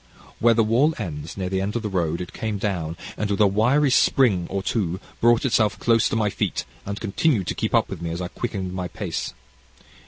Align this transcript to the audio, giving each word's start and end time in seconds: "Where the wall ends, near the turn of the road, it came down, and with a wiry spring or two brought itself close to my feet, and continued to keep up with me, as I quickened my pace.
"Where 0.39 0.55
the 0.55 0.63
wall 0.63 0.95
ends, 0.97 1.37
near 1.37 1.47
the 1.47 1.59
turn 1.59 1.73
of 1.75 1.83
the 1.83 1.87
road, 1.87 2.21
it 2.21 2.33
came 2.33 2.57
down, 2.57 2.97
and 3.17 3.29
with 3.29 3.39
a 3.39 3.45
wiry 3.45 3.91
spring 3.91 4.47
or 4.49 4.63
two 4.63 4.99
brought 5.19 5.45
itself 5.45 5.77
close 5.77 6.09
to 6.09 6.15
my 6.15 6.31
feet, 6.31 6.65
and 6.87 6.99
continued 6.99 7.45
to 7.49 7.53
keep 7.53 7.75
up 7.75 7.87
with 7.87 8.01
me, 8.01 8.09
as 8.09 8.19
I 8.19 8.27
quickened 8.27 8.73
my 8.73 8.87
pace. 8.87 9.35